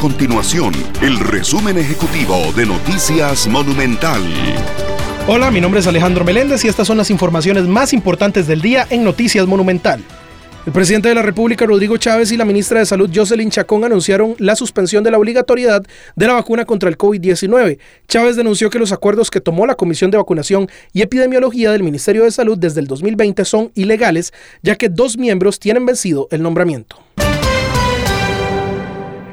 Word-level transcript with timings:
Continuación, 0.00 0.74
el 1.00 1.18
resumen 1.18 1.78
ejecutivo 1.78 2.52
de 2.54 2.66
Noticias 2.66 3.48
Monumental. 3.48 4.22
Hola, 5.26 5.50
mi 5.50 5.60
nombre 5.60 5.80
es 5.80 5.86
Alejandro 5.86 6.22
Meléndez 6.22 6.64
y 6.64 6.68
estas 6.68 6.86
son 6.86 6.98
las 6.98 7.10
informaciones 7.10 7.64
más 7.64 7.94
importantes 7.94 8.46
del 8.46 8.60
día 8.60 8.86
en 8.90 9.04
Noticias 9.04 9.46
Monumental. 9.46 10.04
El 10.66 10.72
presidente 10.72 11.08
de 11.08 11.14
la 11.14 11.22
República, 11.22 11.64
Rodrigo 11.64 11.96
Chávez, 11.96 12.30
y 12.30 12.36
la 12.36 12.44
ministra 12.44 12.80
de 12.80 12.86
Salud, 12.86 13.10
Jocelyn 13.12 13.50
Chacón, 13.50 13.84
anunciaron 13.84 14.34
la 14.38 14.54
suspensión 14.54 15.02
de 15.02 15.12
la 15.12 15.18
obligatoriedad 15.18 15.82
de 16.14 16.26
la 16.26 16.34
vacuna 16.34 16.66
contra 16.66 16.90
el 16.90 16.98
COVID-19. 16.98 17.78
Chávez 18.06 18.36
denunció 18.36 18.68
que 18.68 18.78
los 18.78 18.92
acuerdos 18.92 19.30
que 19.30 19.40
tomó 19.40 19.66
la 19.66 19.76
Comisión 19.76 20.10
de 20.10 20.18
Vacunación 20.18 20.68
y 20.92 21.02
Epidemiología 21.02 21.72
del 21.72 21.82
Ministerio 21.82 22.24
de 22.24 22.32
Salud 22.32 22.58
desde 22.58 22.80
el 22.80 22.86
2020 22.86 23.44
son 23.46 23.70
ilegales, 23.74 24.34
ya 24.62 24.76
que 24.76 24.90
dos 24.90 25.16
miembros 25.16 25.58
tienen 25.58 25.86
vencido 25.86 26.28
el 26.30 26.42
nombramiento. 26.42 27.05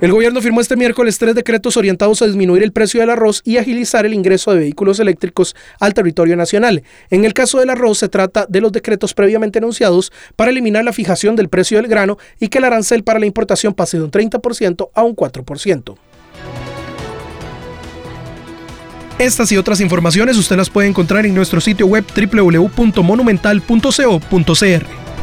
El 0.00 0.12
gobierno 0.12 0.40
firmó 0.40 0.60
este 0.60 0.76
miércoles 0.76 1.18
tres 1.18 1.34
decretos 1.34 1.76
orientados 1.76 2.22
a 2.22 2.26
disminuir 2.26 2.62
el 2.62 2.70
precio 2.70 3.00
del 3.00 3.10
arroz 3.10 3.42
y 3.44 3.56
agilizar 3.56 4.06
el 4.06 4.14
ingreso 4.14 4.52
de 4.52 4.60
vehículos 4.60 5.00
eléctricos 5.00 5.56
al 5.80 5.92
territorio 5.92 6.36
nacional. 6.36 6.84
En 7.10 7.24
el 7.24 7.34
caso 7.34 7.58
del 7.58 7.70
arroz 7.70 7.98
se 7.98 8.08
trata 8.08 8.46
de 8.48 8.60
los 8.60 8.70
decretos 8.70 9.12
previamente 9.12 9.58
anunciados 9.58 10.12
para 10.36 10.52
eliminar 10.52 10.84
la 10.84 10.92
fijación 10.92 11.34
del 11.34 11.48
precio 11.48 11.78
del 11.78 11.88
grano 11.88 12.16
y 12.38 12.46
que 12.46 12.58
el 12.58 12.64
arancel 12.64 13.02
para 13.02 13.18
la 13.18 13.26
importación 13.26 13.74
pase 13.74 13.98
de 13.98 14.04
un 14.04 14.12
30% 14.12 14.90
a 14.94 15.02
un 15.02 15.16
4%. 15.16 15.96
Estas 19.18 19.50
y 19.50 19.56
otras 19.56 19.80
informaciones 19.80 20.36
usted 20.36 20.56
las 20.56 20.70
puede 20.70 20.86
encontrar 20.86 21.26
en 21.26 21.34
nuestro 21.34 21.60
sitio 21.60 21.88
web 21.88 22.04
www.monumental.co.cr. 22.14 25.07